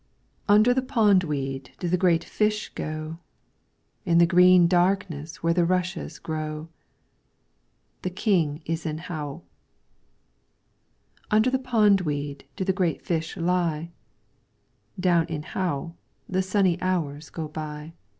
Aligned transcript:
Under 0.49 0.73
the 0.73 0.81
pondweed 0.81 1.73
do 1.77 1.87
the 1.87 1.95
great 1.95 2.23
fish 2.23 2.69
go, 2.73 3.19
In 4.03 4.17
the 4.17 4.25
green 4.25 4.67
darkness 4.67 5.43
where 5.43 5.53
the 5.53 5.63
rushes 5.63 6.17
grow. 6.17 6.69
The 8.01 8.09
King 8.09 8.63
is 8.65 8.87
in 8.87 8.97
Hao. 8.97 9.43
Under 11.29 11.51
the 11.51 11.59
pondweed 11.59 12.45
do 12.55 12.63
the 12.63 12.73
great 12.73 13.03
fish 13.05 13.37
lie; 13.37 13.91
Down 14.99 15.27
in 15.27 15.43
Hao 15.43 15.93
the 16.27 16.41
sunny 16.41 16.81
hours 16.81 17.29
go 17.29 17.47
by. 17.47 17.93